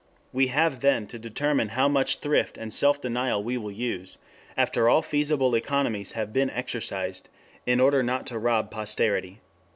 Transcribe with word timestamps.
We 0.33 0.47
have 0.47 0.79
then 0.81 1.05
to 1.09 1.19
determine 1.19 1.69
how 1.69 1.87
much 1.87 2.17
thrift 2.21 2.57
and 2.57 2.73
self 2.73 2.99
denial 2.99 3.43
we 3.43 3.55
will 3.55 3.69
use, 3.69 4.17
after 4.57 4.89
all 4.89 5.03
feasible 5.03 5.53
economies 5.53 6.13
have 6.13 6.33
been 6.33 6.49
exercised, 6.49 7.29
in 7.67 7.79
order 7.79 8.01
not 8.01 8.25
to 8.25 8.39
rob 8.39 8.71
posterity. 8.71 9.41